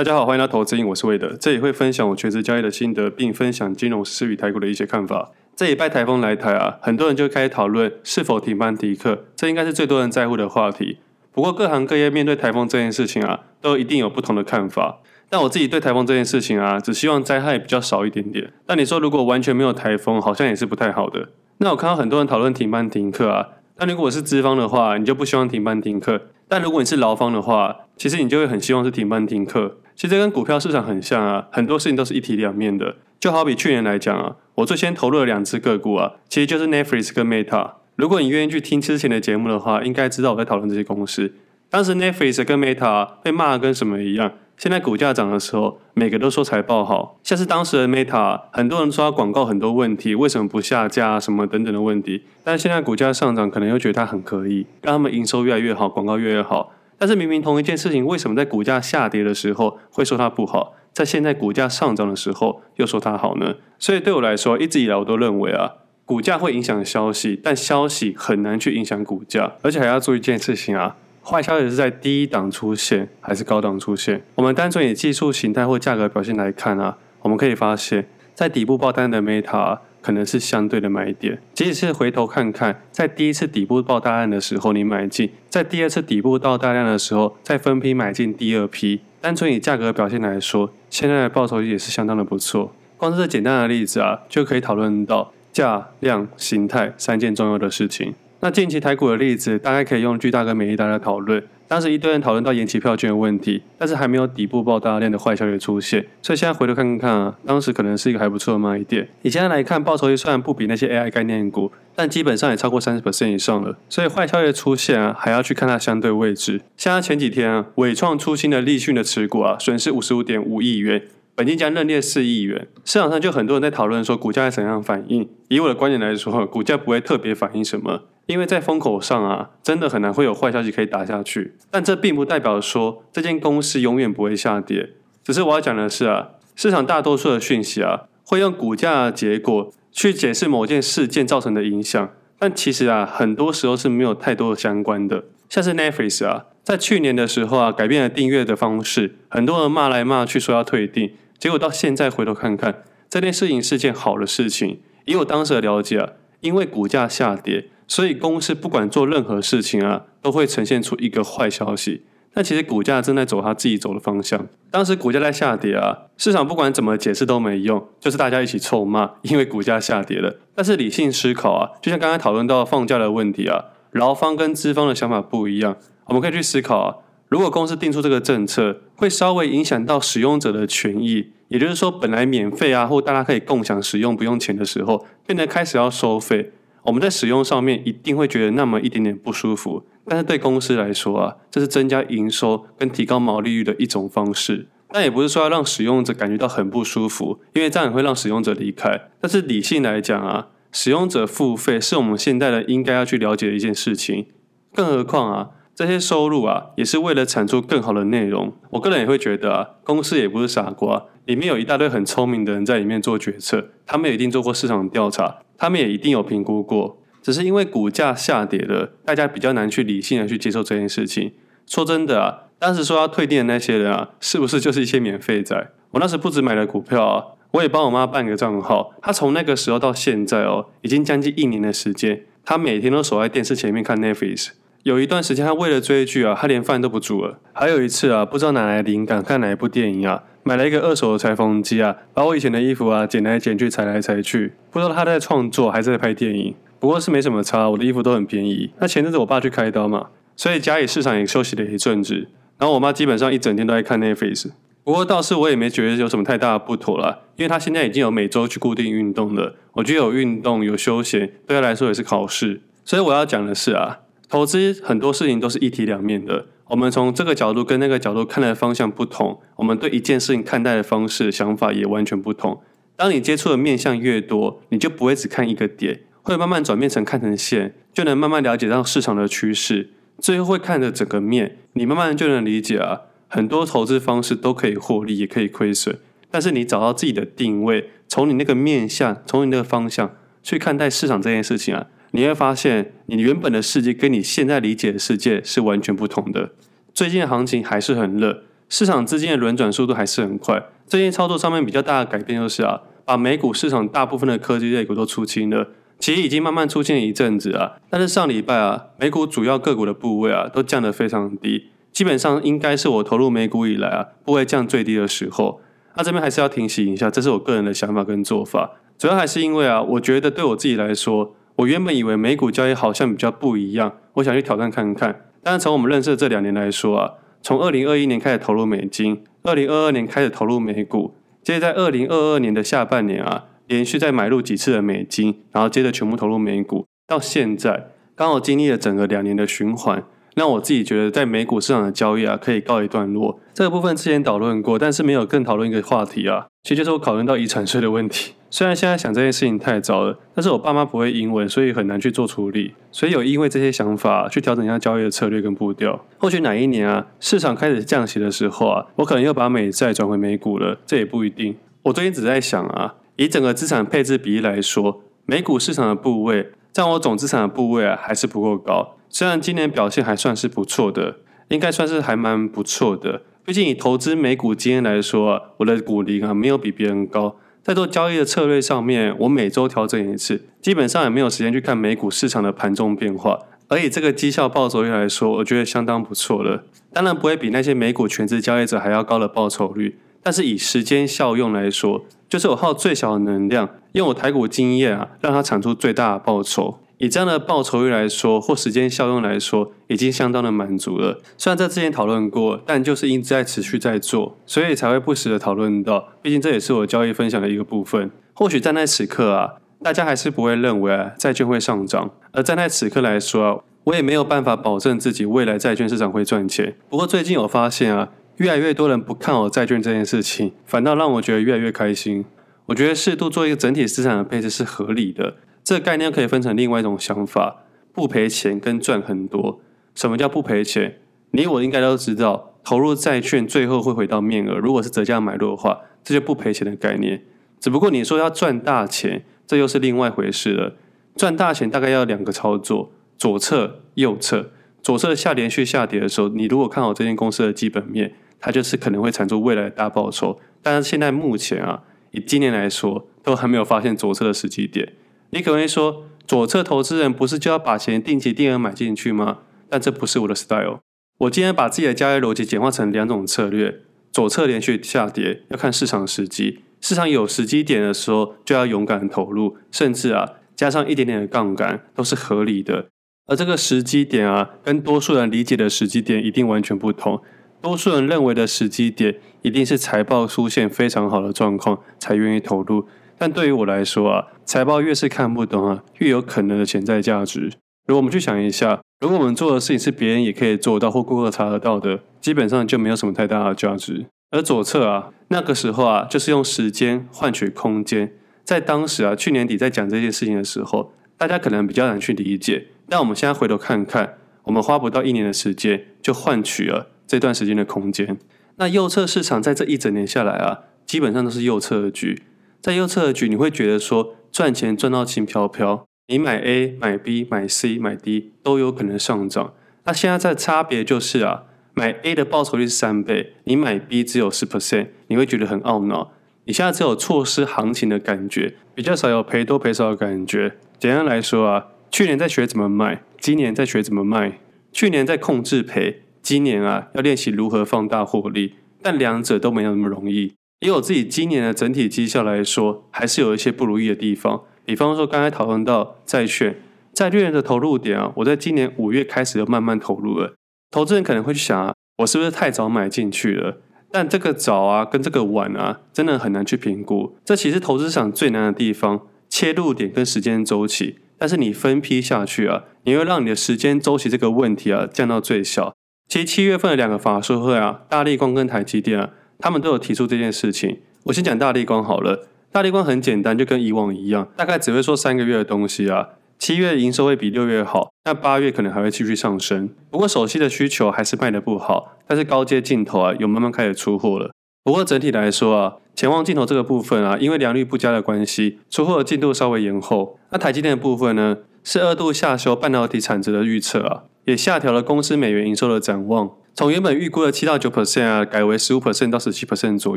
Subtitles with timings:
[0.00, 5.30] 大家好，欢迎来到投资瘾，我是魏德，这里会分享我全职交易的心得，并分享金融时事与台股的一些看法。
[5.54, 11.00] 这礼拜台风来台啊，很多人就开始讨论是否停班停课，这应该是最多人在乎的话题。
[11.32, 15.00] 不过各行各业面对台风这件事情啊，都一定有不同的看法。
[15.28, 18.50] 但我自己对台风这件事情啊，只希望灾害比较少一点点。
[18.64, 21.28] 但你说如果完全没有台风，好像也是不太好的。
[21.58, 26.22] 那我看到很多人讨论停班停课啊，那如果是资方的话，你就不希望停班停课。
[26.48, 29.76] 但如果你是劳方的话，其实你就会很希望是停班停课。
[30.00, 32.96] 其实跟股票市场很像啊，很多事情都是一体两面的。
[33.20, 37.72] 就好比去年来讲啊，我最先投入了两只个股啊，其实就是 Netflix 跟 Meta。
[37.96, 41.34] 如果你愿意去听之前的节目的话，应该知道我在讨论这些公司。
[41.68, 44.32] 当时 Netflix 跟 Meta 被骂的跟什么一样？
[44.56, 52.22] 现在股价涨的时候，每个都说财报好，像是当时的 Meta，很多人说它广告很多问题，为什么不下架什么等等的问题。
[52.42, 56.72] 但现在股价上涨，可能又觉得它很可以，让他们营收越来越好，广告越来越好。
[57.00, 63.54] 但是明明同一件事情，为什么在股价下跌的时候会说它不好，在现在股价上涨的时候又说它好呢？
[63.78, 69.54] 所以对我来说，一直以来我都认为啊，股价会影响消息，但消息很难去影响股价。
[69.62, 74.22] 而且还要做一件事情啊，坏消息是在低档出现还是高档出现？
[74.34, 79.78] 我们单纯以技术形态或价格表现来看啊，我们可以发现，在底部爆单的 Meta。
[80.00, 89.00] 可能是相对的买点，即使是回头看看，在第一次底部爆大量的时候你买进，在第二次底部到大量的时候再分批买进第二批。
[89.20, 92.72] 单纯以价格表现来说，现在的报酬也是相当的不错。
[92.96, 98.14] 光是这简单的例子啊，就可以讨论到价量形态三件重要的事情。
[98.40, 101.44] 那近期台股的例子，大概可以用巨大跟美丽大来讨论。
[101.70, 109.08] 当时一堆人讨论到延期票券的问题，但是还没有底部爆大量的坏消息出现，所以现在回头看看啊，当时可能是一个还不错的买点。
[109.22, 113.78] 以现在来看，报酬率虽然不比那些 AI 概念股，但基本上也超过三十 percent 以上了。
[113.88, 116.60] 所以坏消息的出现啊，还要去看它相对位置。
[116.76, 121.04] 像前几天啊，伟创出新的立讯的持股啊，损失五十五点五亿元，
[121.40, 122.68] 本金将认列四亿元。
[122.84, 125.26] 市场上就很多人在讨论说，股价是怎样反应？
[125.48, 128.02] 以我的观点来说，股价不会特别反应什么。
[128.26, 131.54] 因为在风口上啊，真的很难会有坏消息可以打下去。
[131.70, 134.90] 但这并不代表说这间公司永远不会下跌。
[135.24, 142.10] 只是我要讲的是啊，市场大多数的讯息啊，会用股价的结果去解释某件事件造成的影响。
[142.38, 145.24] 但其实啊，很多时候是没有太多的相关的。
[145.48, 151.10] 像是 Netflix 啊，在去年的时候啊，改变了订阅的方式，很多人骂来骂去说要退订，
[151.40, 154.80] 结果到现在回头看看，这件事情是件好的事情。
[155.06, 157.70] 以我当时的了解啊，因为股价下跌。
[157.88, 162.04] 所以公司不管做任何事情啊，都会呈现出一个坏消息。
[162.32, 164.46] 但其实股价正在走它自己走的方向。
[164.70, 170.36] 当时股价在下跌啊，市场不管怎么解释都没用，就是大家一起臭骂，因为股价下跌了。
[170.54, 176.94] 但是理性思考啊，就像刚才讨论到放假的问题啊，劳方跟资方的想法不一样，我们可以去思考啊，
[177.30, 186.50] 如果公司定出这个政策，会稍微影响到使用者的权益，也就是说本来免费啊，或大家可以共享使用不用钱的时候，变得开始要收费。
[186.82, 194.66] 我们在使用上面一定会觉得那么一点点不舒服，但是对公司来说啊，这是增加营收跟提高毛利率的一种方式。
[194.92, 199.02] 但也不是说要让使用者感觉到很不舒服，因为这样也会让使用者离开。
[199.20, 204.26] 但是理性来讲啊，使用者付费是我们现在的应该要去了解的一件事情。
[204.74, 208.52] 更何况啊，这些收入啊，也是为了产出更好的内容。
[208.72, 215.38] 我个人也会觉得啊，公司也不是傻瓜，里面有一大堆很聪明的人在里面做决策，他们也一定做过市场调查。
[215.56, 221.32] 他们也一定有评估过，只是因为股价下跌了，大家比较难去理性的去接受这件事情。
[221.66, 225.70] 说真的啊，当时说要退订的那些人啊，是不是就是一些免费仔？
[225.92, 228.92] 我那时不止买了股票啊，我也帮我妈办个账号。
[229.00, 234.50] 她从那个时候到现在哦，已经将近一年的时间，她每天都守在电视前面看 Netflix。
[234.82, 237.38] 有一段时间，她为了追剧啊，她连饭都不煮了。
[237.52, 240.22] 还有一次啊，不知道哪来灵感，看哪一部电影啊。
[240.42, 244.54] 买了一个二手的裁缝机啊，把我以前的衣服啊剪来剪去，裁来裁去。
[244.70, 247.68] 不知道他在创作还是在拍电影，不过是没什么差。
[247.68, 248.70] 我的衣服都很便宜。
[248.80, 252.28] 那前阵子我爸去开刀嘛，所以家里市场也休息了一阵子。
[252.58, 254.50] 然后我妈基本上一整天都在看 Netflix。
[254.82, 259.56] 不过倒是我也没觉得有什么太大的不妥啦，因为她现在已经有每周去固定运动了。
[259.74, 262.62] 我觉得有运动有休闲，对她来说也是好事。
[262.82, 263.98] 所以我要讲的是啊，
[264.30, 266.46] 投资很多事情都是一体两面的。
[266.68, 272.62] 我们从这个角度跟那个角度看的方向不同，我们对一件事情看待的方式、想法也完全不同。
[272.94, 279.90] 当你接触的面向越多，你就不会只看一个点，会慢慢转变成看成线，就能慢慢了解到市场的趋势。
[280.20, 285.98] 最后会看着整个面，你慢慢就能理解啊，很多投资方式都可以获利，也可以亏损。
[286.30, 291.88] 但是你找到自己的定位，从你那个面向，从你那个方向去看待市场这件事情啊。
[292.12, 296.50] 你会发现，你原本的世界跟你现在理解的世界是完全不同的。
[296.92, 300.62] 最近的行情还是很热，市场资金的轮转速度还是很快。
[300.86, 305.68] 最近操作上面比较大的改变就是啊，把美股市场大部分的科技类股都出清了。
[306.00, 315.60] 其实已经慢慢出现一阵子啊，但是上礼拜啊，美股主要个股的部位啊都降得非常低，基本上应该是我投入美股以来啊部位降最低的时候。
[315.96, 325.26] 那这边还是要提醒一下，这是我个人的想法跟做法，主要还是因为啊，我觉得对我自己来说，我原本以为美股交易好像比较不一样，我想去挑战看看。
[325.42, 327.12] 但是从我们认识的这两年来说啊，
[327.42, 333.46] 从二零二一年开始投入美金，二零二二年开始投入美股，接着在二零二二年的下半年啊。
[333.66, 340.02] 连续再买入几次的美金，然后接着全部投入美股，到现在刚好经历了整个两年的循环，
[340.34, 343.38] 让我自己觉得在美股市场的交易啊可以告一段落。
[343.52, 348.34] 这个部分之前讨论过，但是没有更讨论一个话题啊，其实就是我讨论到遗产税的问题。
[348.48, 356.04] 虽然现在想这件事情太早了，但是我爸妈不会英文，所以很难去做处理，所以有因为这些想法去调整一下交易的策略跟步调。
[356.18, 361.56] 或许哪一年啊市场开始降息的时候啊，我可能又把美债转回美股了，这也不一定。
[361.84, 362.94] 我最近只在想啊。
[363.16, 368.96] 以整个资产配置比例来说，美股市场的部位占我总资产的部位啊，还是不够高。
[369.10, 371.16] 虽然今年表现还算是不错的，
[371.48, 373.22] 应该算是还蛮不错的。
[373.44, 377.36] 毕竟以投资美股经验来说，我的股龄啊没有比别人高。
[377.62, 383.38] 在做交易的策略上面，我每周调整一次，基本上也没有时间去看美股市场的盘中变化。
[383.68, 386.64] 而以这个绩效报酬率来说，我觉得相当不错了。
[386.92, 396.79] 当然不会比那些美股全职交易者还要高的报酬率，但是以时间效用来说，就是我耗最小的能量，用我台股经验啊，让它产出最大的报酬。
[397.00, 401.18] 以这样的报酬率来说，或时间效用来说，已经相当的满足了。
[401.38, 406.10] 虽然在之前讨论过，但就是一直在持续在做，所以才会不时的讨论到。
[406.20, 408.10] 毕竟这也是我交易分享的一个部分。
[408.34, 416.76] 或许站在此刻啊，大家还是不会认为啊债券会上涨，而站在此刻来说啊，我也没有办法保证自己未来债券市场会赚钱。
[416.88, 418.10] 不过最近有发现啊。
[418.36, 422.24] 越来越多人不看好债券这件事情，反倒让我觉得越来越开心。
[422.64, 425.34] 我觉得适度做一个整体资产的配置是合理的。
[425.70, 427.62] 这个概念可以分成另外一种想法：
[427.92, 429.60] 不赔钱跟赚很多。
[429.94, 430.98] 什么叫不赔钱？
[431.30, 434.58] 你我应该都知道，投入债券最后会回到面额。
[434.58, 437.22] 如果是折价买入的话，这就不赔钱的概念。
[437.60, 440.74] 只不过你说要赚大钱，这又是另外一回事了。
[441.14, 444.50] 赚大钱大概要两个操作：左侧、右侧。
[444.82, 448.14] 左侧下连续下跌的时候，你如果看好这间公司的基本面。
[448.40, 454.94] 它就是可能会产出未来的大报酬，但是现在目前啊，以今年来说，都还没有发现左侧的时机点。
[455.30, 459.38] 你可能会说，左侧投资人不是就要把钱定期定额买进去吗？
[459.68, 460.80] 但这不是我的 style。
[461.18, 463.80] 我今天把自己的交易逻辑简化成两种策略：
[464.10, 472.88] 左侧连续下跌要看市场时机，市场有时机点的时候就要勇敢投入，甚至啊加上一点点的杠杆都是合理的。
[473.26, 477.22] 而这个时机点啊，跟多数人理解的时机点一定完全不同。
[477.62, 482.88] 多数人认为的时机点，一定是财报出现非常好的状况才愿意投入。
[483.18, 487.52] 但对于我来说啊，财报越是看不懂啊，越有可能的潜在价值。
[487.86, 494.06] 如果我们去想一下，如果我们做的事情是别人也可以做到或顾客查得到的，基本上就没有什么太大的价值。
[494.32, 498.12] 而左侧啊，那个时候啊，就是用时间换取空间。
[498.42, 502.66] 在当时啊，去年底在讲这件事情的时候，大家可能比较难去理解。
[502.88, 506.88] 但我们现在回头看看，我们花不到一年的时间就换取了。
[507.06, 508.18] 这段时间的空间，
[508.56, 512.24] 那右侧市场在这一整年下来啊，基本上都是右侧的局。
[512.60, 519.54] 在右侧的局，你会觉得说赚钱赚到轻飘飘，你买 A、买 B、买 C、买 D 都有可能上涨。
[519.84, 521.44] 那现在在差别就是啊，
[521.74, 526.12] 买 A 的报酬率是三倍，你买 B 只有十 percent，你会觉得很懊恼。
[526.44, 530.56] 你现在只有错失行情的感觉，比较少有赔多赔少的感觉。
[530.78, 534.40] 简单来说啊，去年在学怎么卖，今年在学怎么卖，
[534.72, 536.02] 去年在控制赔。
[536.22, 540.34] 今年啊，要练习如何放大获利，但两者都没有那么容易。
[540.60, 544.42] 以我自己今年的整体绩效来说，还是有一些不如意的地方。
[544.64, 546.54] 比方说，刚才讨论到债券，
[546.92, 550.34] 债券的投入点啊，我在今年五月开始就慢慢投入了。
[550.70, 553.62] 投资人可能会去想啊，我是不是太早买进去了？
[553.90, 557.16] 但这个早啊，跟这个晚啊，真的很难去评估。
[557.24, 560.98] 这其实投资上最难的地方，切入点跟时间周期。
[561.18, 565.74] 但是你分批下去啊，你会让你的时间周期这个问题啊降到最小。
[566.06, 570.80] 其实七月份的两个法说会啊，大力光跟台积电啊，他们都有提出这件事情。
[571.04, 576.10] 我先讲大立光好了，大立光很简单，就跟以往一样，大概只会说三个月的东西啊。
[576.38, 579.68] 七月营收会比六月好，那八月可能还会继续上升。
[579.90, 584.30] 不过手机的需求还是卖得不好，但是高阶镜头啊，有慢慢开始出货了。
[584.64, 590.18] 不过整体来说啊，潜望镜头这个部分啊，因为良率不佳的关系，出货的进度稍微延后。
[590.30, 594.04] 那台积电的部分呢，是二度下修半导体产值的预测啊。
[594.24, 596.30] 也下调了公司美元营收的展望，
[596.60, 599.96] 从原本预估的七到九 percent 啊，改为十五 percent 到十七 percent 左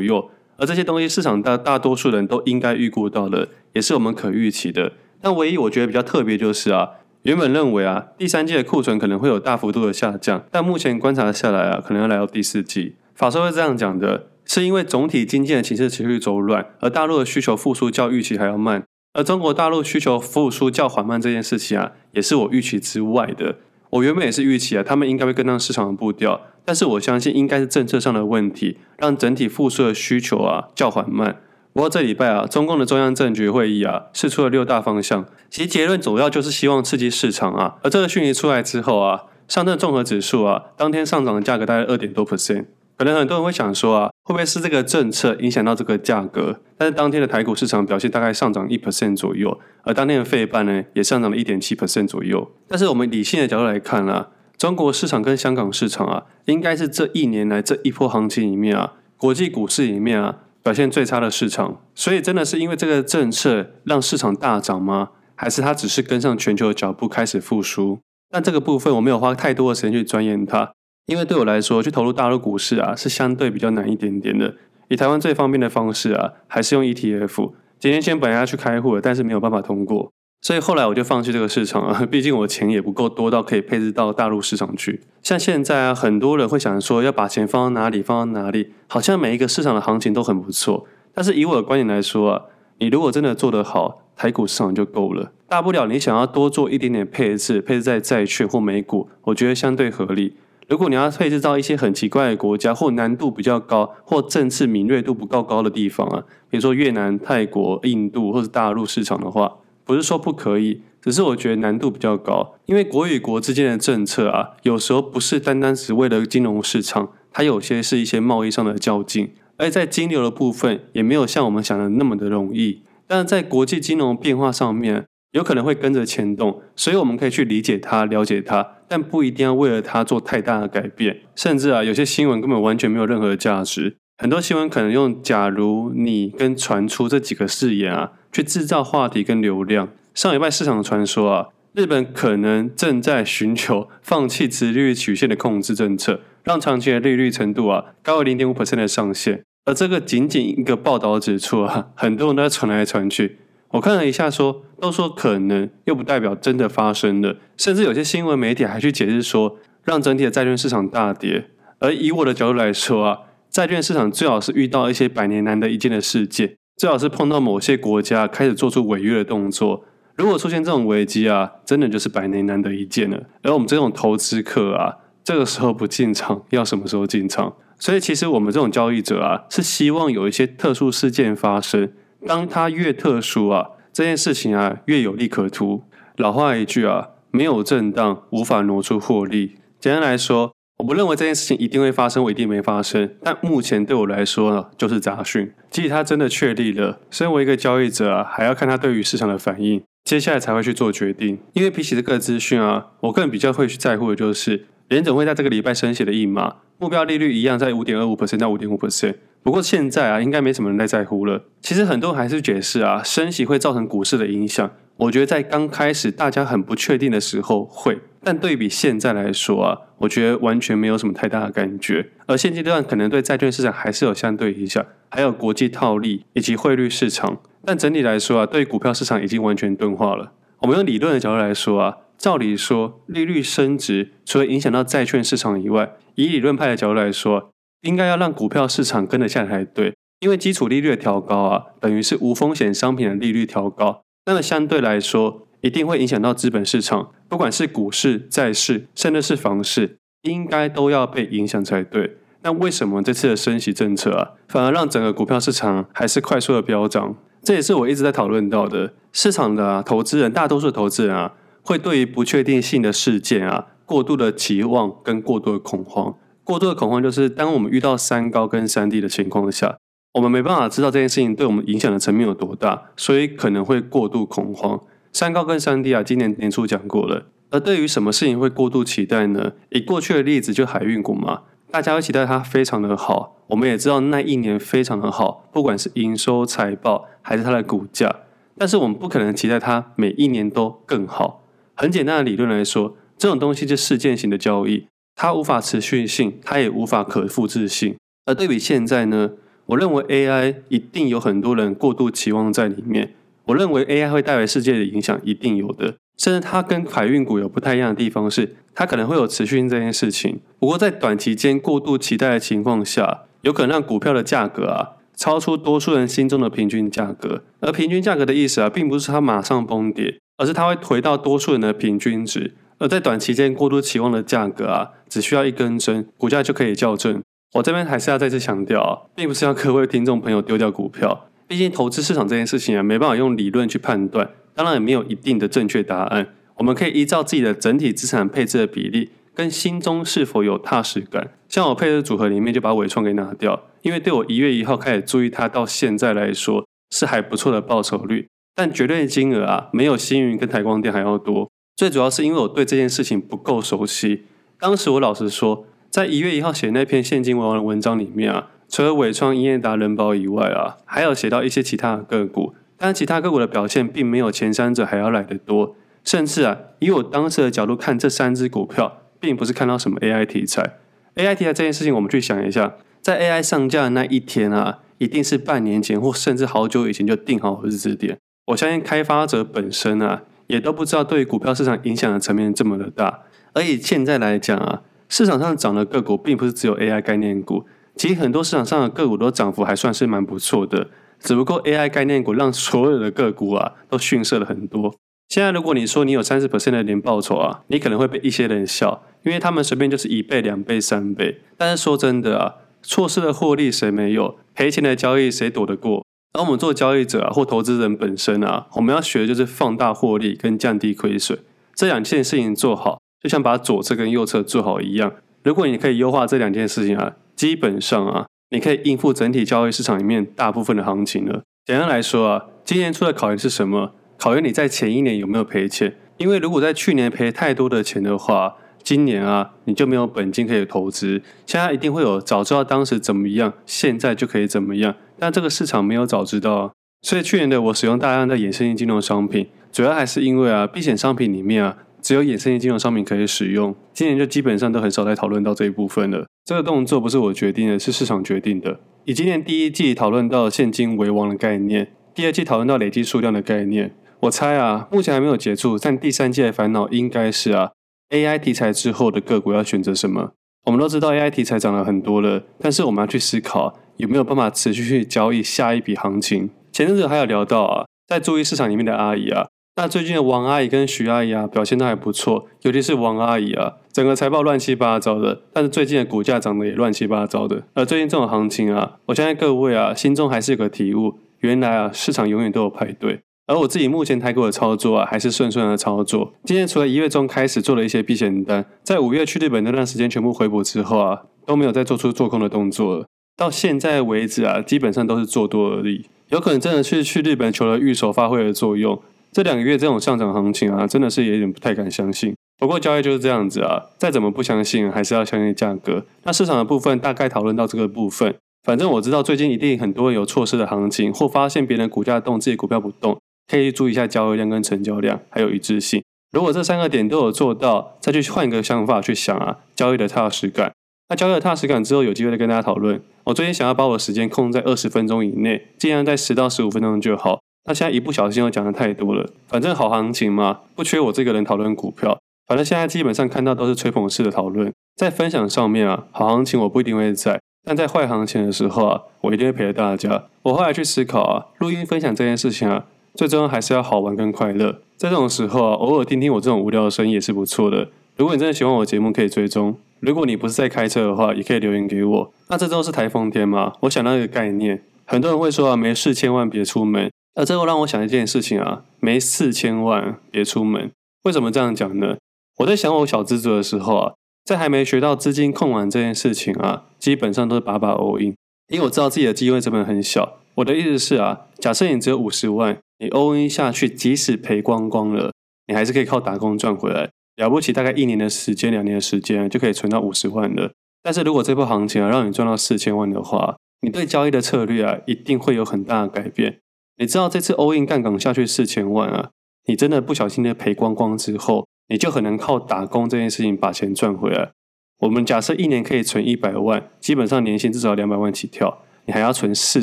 [0.00, 0.30] 右。
[0.56, 4.92] 而这些东西，市场大大多数人都应该预估到了，也是我们可预期的。
[5.20, 6.92] 但唯一我觉得比较特别就是啊，
[7.24, 12.94] 原本认为啊，第三季的库存可能会有大幅度的下降，但目前观察下来啊，可能要来到第四季。
[13.14, 23.56] 法说会这样讲的，是因为总体经济的情势持续走软，而大陆的需求复苏较预期还要慢，而中国大陆需求复苏较缓慢这件事情啊，也是我预期之外的。
[23.94, 31.40] 我原本也是预期啊，他们应该会跟上市场的步调，但是我相信应该是政策上的问题，让整体复苏的需求啊较缓慢。
[31.72, 37.76] 不过这礼拜啊，中共的中央政局会议啊，释出了六大方向，其结论主要就是希望刺激市场啊。
[37.82, 42.66] 而这个讯息出来之后啊，上证综合指数啊，当天上涨的价格大概二点多 percent。
[42.96, 46.60] 可能很多人会想说啊，会不会是这个政策影响到这个价格？
[46.76, 52.50] 但是当天的台股市场表现大概上涨一 percent 左右，而当天的费半呢，也上涨了一点七 percent 左右。
[52.66, 60.38] 但是我们理性的角度来看啊，中国市场跟香港市场啊，应该是这一年来这一波行情里面啊，国际股市里面啊。
[60.64, 65.10] 表现最差的市场，所以真的是因为这个政策让市场大涨吗？
[65.34, 67.98] 还是它只是跟上全球的脚步开始复苏？
[68.30, 70.72] 但这个部分我没有花太多的时间去钻研它，
[71.06, 74.54] 因为对我来说，去投入大陆股市啊是相对比较难一点点的。
[74.88, 77.52] 以台湾最方便的方式啊，还是用 ETF。
[77.78, 80.10] 几年前本来要去开户的，但是没有办法通过。
[80.40, 85.02] 所以后来我就放弃这个市场啊， 毕竟我钱也不够多到可以配置到大陆市场去。
[85.22, 90.86] 像现在啊，很多人会想说要把钱放到哪里，放到哪里，好像每一个市场的行情都很不错。
[91.14, 92.42] 但是以我的观点来说啊，
[92.78, 95.32] 你如果真的做得好，台股市场就够了。
[95.48, 100.36] 大不了你想要多做一点点配置，配置在债券或美股，我觉得相对合理。
[100.68, 109.56] 如果你要配置到一些很奇怪的国家，或难度比较高，或政治敏锐度不够高的地方啊，比如说越南、泰国、印度或是大陆市场的话。
[109.86, 122.80] 不是说不可以，只是我觉得难度比较高，因为国与国之间的政策啊，有时候不是单单只为了金融市场，它有些是一些贸易上的较劲，而在金流的部分也没有像我们想的那么的容易。
[123.06, 131.20] 但在国际金融变化上面，有可能会跟着牵动，所以我们可以去理解它、了解它，但不一定要为了它做太大的改变。
[131.34, 138.12] 甚至啊，有些新闻根本完全没有任何价值，很多新闻可能用“假如你”跟“传出”这几个字眼啊。
[138.34, 139.90] 去制造话题跟流量。
[140.12, 149.44] 上礼拜市场传说啊，日本可能正在寻求放弃直利率曲线的控制政策，让长期的利率程度啊高于零点五 percent 的上限。
[149.66, 153.38] 而这个仅仅一个报道指出啊，很多人都在传来传去。
[153.74, 157.36] 我看了一下说，都说可能，又不代表真的发生了。
[157.56, 161.50] 甚至有些新闻媒体还去解释说，让整体的债券市场大跌。
[161.80, 163.18] 而以我的角度来说啊，
[163.50, 166.56] 债券市场最好是遇到一些百年难得一见的事件。
[166.76, 173.24] 最好是碰到某些国家开始做出违约的动作，如果出现这种危机啊，真的就是百年难得一见了。
[173.42, 177.56] 而我们这种投资客啊，这个时候不进场，要什么时候进场？
[177.80, 181.90] 所以其实我们这种交易者啊，是希望有一些特殊事件发生。
[182.26, 185.84] 当它越特殊啊，这件事情啊越有利可图。
[186.16, 189.56] 老话一句啊，没有震荡，无法挪出获利。
[189.78, 190.52] 简单来说。
[190.78, 193.08] 我不认为这件事情一定会发生，我一定没发生。
[193.22, 195.52] 但目前对我来说呢，就是杂讯。
[195.70, 201.38] 即使它真的确立了，身为一个交易者啊，还要看它对于市场的反应，接下来才会去做决定。
[201.52, 209.14] 因为比起这个资讯啊，我个人比较会去在乎的就是，联总会在这个礼拜升息的一码，目标利率一样在五点二五 percent 到五点五 percent。
[209.44, 211.44] 不过现在啊，应该没什么人在在乎了。
[211.60, 214.70] 其实很多人还是解释啊，升息会造成股市的影响。
[214.96, 222.08] 我觉得在刚开始大家很不确定的时候会，但对比现在来说啊，我觉得完全没有什么太大的感觉。
[222.24, 227.38] 而现阶段可能对债券市场还是有相对影响，还有国际套利以及汇率市场。
[227.66, 230.32] 但整体来说啊，对股票市场已经完全钝化了。
[230.60, 237.50] 我们用理论的角度来说啊，照理说利率升值除了影响到债券市场以外，以理论派的角度来说，
[237.84, 244.02] 应该要让股票市场跟得下才对，因为基础利率的调高啊，等于是无风险商品的利率调高。
[244.26, 252.16] 那么相对来说，一定会影响到资本市场，不管是股市、债市，甚至是房市，应该都要被影响才对。
[252.42, 257.14] 那为什么这次的升息政策啊，反而让整个股票市场还是快速的飙涨？
[257.42, 258.94] 这也是我一直在讨论到的。
[259.12, 266.14] 市场的，投资人，大多数投资人啊，会对于不确定性的事件啊，过度的期望跟过度的恐慌。
[266.44, 269.78] 过度的恐慌就是当我们遇到三高跟三低的情况下。
[270.14, 274.80] 我们没办法知道这件事情对我们影响的层面有多大，所以可能会过度恐慌。
[275.12, 277.26] 三高跟三低啊，今年年初讲过了。
[277.50, 279.54] 而对于什么事情会过度期待呢？
[279.70, 283.42] 以过去的例子，就海运股嘛，大家会期待它非常的好。
[283.48, 288.20] 我们也知道那一年非常的好，不管是营收、财报还是它的股价。
[288.56, 291.42] 但是我们不可能期待它每一年都更好。
[291.74, 294.86] 很简单的理论来说，这种东西是事件型的交易。
[295.16, 297.96] 它无法持续性，它也无法可复制性。
[298.26, 299.32] 而对比现在呢，
[299.66, 303.14] 我认为 AI 一定有很多人过度期望在里面。
[303.46, 305.94] 我认为 AI 会带来世界的影响，一定有的。
[306.16, 310.40] 甚至它跟海运股有不太一样的地方是，它可能会有持续性这件事情。
[310.58, 317.42] 不过在短期间过度期待的情况下，有可能让股票的价格啊超出多数人心中的平均价格。
[317.60, 322.54] 而平均价格的意思啊，并不是它马上崩跌，而是它会回到多数人的平均值。
[322.78, 327.22] 而在短期间过度期望的价格啊，只需要一根针，股价就可以校正。
[327.54, 334.30] 我这边还是要再次强调啊，并不是要各位听众朋友丢掉股票，毕竟投资市场这件事情啊，没办法用理论去判断。
[334.54, 341.30] 当然也没有一定的正确答案，我们可以依照自己的整体资产配置的比例，跟心中是否有踏实感。
[341.48, 351.48] 像我配置组合里面就把伟创给拿掉，因为对我一月一号开始注意它到现在来说是还不错的报酬率，但绝对金额啊没有星云跟台光电还要多。
[351.76, 354.24] 最主要是因为我对这件事情不够熟悉。
[354.60, 362.54] 当时我老实说，在一月一号写那篇现金为王的文章里面啊，除了纬创、英业达、仁宝以外啊，还有写到一些其他的个股。
[362.76, 370.78] 但其他个股的表现并没有前三者还要来得多，甚至啊，以我当时的角度看，这三只股票并不是看到什么 AI 题材。
[371.14, 378.18] AI 题材这件事情，我们去想一下，在 AI 上架的那一天啊，一定是半年前或甚至好久以前就定好日子点。
[378.46, 383.20] 我相信开发者本身啊，也都不知道对股票市场影响的层面这么的大。
[383.52, 387.64] 而以现在来讲啊，市场上涨的个股并不是只有 AI 概念股，
[387.96, 390.88] 其实很多市场上的个股都涨幅还算是蛮不错的。
[391.20, 394.94] 只不过 AI 概念股让所有的个股啊都逊色了很多。
[395.28, 401.40] 现在如果你说你有三十 percent 的年报酬啊，你可能会被一些人笑，因为他们随便就是一倍、两倍、三倍。
[401.56, 404.36] 但是说真的啊，错失的获利谁没有？
[404.54, 406.03] 赔钱的交易谁躲得过？
[406.34, 411.38] 而我们做交易者啊，或投资人本身啊，我们要学的就是放大获利跟降低亏损
[411.74, 415.14] 这两件事情做好，就像把左侧跟右侧做好一样。
[415.42, 418.26] 如果你可以优化这两件事情啊，基本上啊。
[418.50, 421.42] 你可以应付整体交易市场里面大部分的行情了。
[421.64, 423.94] 简单来说啊，今年出的考验是什么？
[424.16, 425.96] 考验你在前一年有没有赔钱。
[426.18, 431.20] 因为如果在去年赔太多的钱的话，今年啊你就没有本金可以投资。
[431.46, 434.94] 现在一定会有早知道当时怎么样，现在就可以怎么样。
[435.18, 436.70] 但这个市场没有早知道啊，
[437.02, 441.78] 所以去年的我使用大量的衍生性金融商品，主要还是因为啊避险商品里面啊。
[442.02, 446.26] 只有衍生性金融商品可以使用，今年就基本上都很少再讨论到这一部分了。
[446.44, 448.78] 这个动作不是我决定的，是市场决定的。
[449.06, 453.94] 以今年第一季讨论到现金为王的概念，第二季讨论到累积数量的概念。
[454.20, 457.70] 我猜啊，目前还没有结束，但第三季的烦恼应该是啊
[458.14, 460.30] ，AI 题材之后的个股要选择什么？
[460.66, 466.48] 我们都知道 AI 题材涨了很多了，但是我们要去思考有没有办法持续去交易下一笔行情。
[466.72, 469.48] 前阵子还有聊到啊，在注意市场里面的阿姨啊。
[469.76, 477.64] 那最近的王阿姨跟徐阿姨啊，表现都还不错，尤其是王阿姨啊，整个财报乱七八糟的，但是最近的股价涨得也乱七八糟的。
[477.74, 483.20] 而最近这种行情啊，我相信各位啊，心中还是有个体悟，原来啊，市场永远都有排队。
[483.46, 486.32] 而我自己目前台股的操作啊，还是顺顺的操作。
[486.44, 493.06] 今天除了一月中开始做了一些避险单，在五月去日本那段时间全部回补之后啊，都没有再做出做空的动作了。
[493.36, 496.06] 到现在为止啊，基本上都是做多而已。
[496.30, 498.98] 有可能真的是去日本求了预手发挥了作用。
[499.30, 502.34] 这两个月这种上涨行情啊，真的是有点不太敢相信。
[502.58, 506.06] 不过交易就是这样子啊，再怎么不相信，还是要相信价格。
[506.22, 508.34] 那市场的部分大概讨论到这个部分。
[508.62, 516.02] 反正我知道最近一定很多有错失的行情，或发现别人股价动，自己股票不动，可以注意一下交易量跟成交量，还有一致性。
[516.32, 520.72] 如果这三个点都有做到，再去换一个想法去想啊，交易的踏实感。
[521.08, 523.00] 那交易的踏实感之后，有机会再跟大家讨论。
[523.24, 527.40] 我最近想要把我的时间控在二十分钟以内，尽量在十到十五分钟就好。
[527.66, 532.18] 那现在一不小心又讲的太多了，反正好行情嘛，不缺我这个人讨论股票。
[532.46, 540.24] 反正现在基本上看到都是吹捧式的讨论，在分享上面啊，好行情我不一定会在，但在坏行情的时候啊，我一定会陪着大家。
[540.42, 544.80] 我后来去思考啊，录音分享这件事情啊，最终还是要好玩跟快乐。
[544.96, 547.88] 在这种时候啊，偶尔听听我这种无聊的声音也是不错的。
[548.16, 549.76] 如果你真的喜欢我节目，可以追踪。
[550.00, 552.32] 如果你不是在开车的话，也可以留言给我。
[552.48, 557.10] 那这周是台风天嘛，我想到一个概念，很多人会说啊，没事千万别出门。
[557.36, 560.90] 那这会让我想一件事情啊，没事千万别出门。
[561.24, 562.16] 为什么这样讲呢？
[562.58, 564.12] 我在想我小资族的时候啊，
[564.44, 568.36] 在还没学到资金控管这件事情啊，基本上都是把把 all in，
[568.68, 570.34] 因为我知道自己的机会成本很小。
[570.56, 575.32] 我的意思是啊，假设你只有五十万，你 all in 下去，即使赔光光了，
[575.66, 577.10] 你还是可以靠打工赚回来。
[577.36, 580.72] 了不起，大概一年的时间、两年的时间就可以存到五十万了。
[581.02, 586.60] 但是如果这波行情啊，让你赚到四千万的话，你对交易的策略啊，一定会有很大的改变。
[586.96, 589.30] 你知道这次 all in 杠杆下去四千万啊，
[589.66, 594.52] 你真的不小心的赔光光之后，你就很难靠打工这件事情把钱赚回来。
[595.00, 599.82] 我们假设一年可以存一百万，基本上年薪至少两百万起跳，你还要存四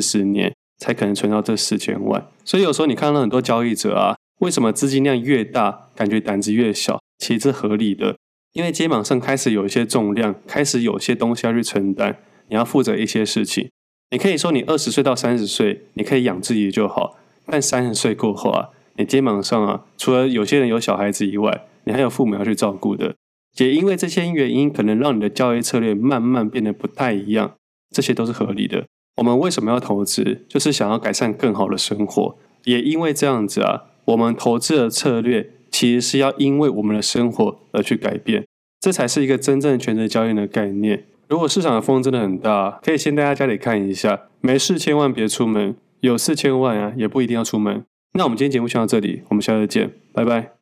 [0.00, 2.26] 十年才可能存到这四千万。
[2.44, 7.00] 所以有时候你看到很多交易者啊，为什么资金量越大，感觉胆子越小？
[7.18, 8.16] 其实是合理的，
[8.54, 12.18] 因为肩膀上开始有一些重量，开始有些东西要去承担，
[12.48, 13.70] 你要负责一些事情。
[14.10, 17.16] 你可以说你二十岁到三十岁，你可以养自己就好，
[17.46, 23.14] 但三十岁过后啊，你肩膀上啊，除了有些人有小孩子以外，你还有父母要去照顾的。
[23.58, 27.54] 也因为这些原因，可能让你的交易策略慢慢变得不太一样，
[27.94, 28.86] 这些都是合理的。
[29.16, 30.44] 我们为什么要投资？
[30.48, 32.36] 就是想要改善更好的生活。
[32.64, 38.46] 也因为这样子啊，我们投资的策略其实是要因为我们的生活而去改变，
[38.80, 41.04] 这才是一个真正全职交易的概念。
[41.28, 47.84] 如果市场的风真的很大，可以先待在家里看一下，没事千万别出门，有事千万啊也不一定要出门。
[48.14, 50.61] 那我们今天节目先到这里，我们下次见，拜拜。